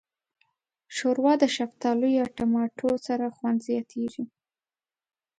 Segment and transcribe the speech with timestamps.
[0.95, 4.23] ښوروا د شفتالو یا ټماټو سره خوند زیاتیږي.